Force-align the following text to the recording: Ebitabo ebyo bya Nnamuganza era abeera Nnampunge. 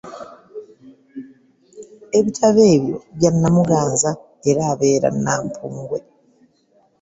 Ebitabo 2.19 2.61
ebyo 2.75 2.97
bya 3.17 3.31
Nnamuganza 3.33 4.11
era 4.49 4.61
abeera 4.71 5.07
Nnampunge. 5.15 5.99